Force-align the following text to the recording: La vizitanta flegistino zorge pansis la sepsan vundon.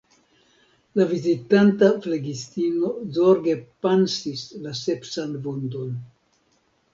La 0.99 1.05
vizitanta 1.09 1.89
flegistino 2.05 2.89
zorge 3.19 3.55
pansis 3.87 4.47
la 4.65 4.75
sepsan 4.81 5.39
vundon. 5.47 5.95